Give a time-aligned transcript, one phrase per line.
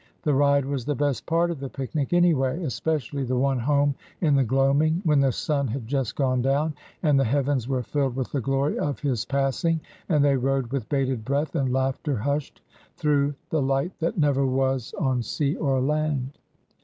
[0.23, 3.93] The ride was the best part of the picnic, anyway, es pecially the one home
[4.19, 8.15] in the gloaming, when the sun had just gone down and the heavens were filled
[8.15, 9.79] with the glory of his passing,
[10.09, 12.61] and they rode, with bated breath and laughter hushed,
[12.97, 16.39] through The light that never was, on sea or land."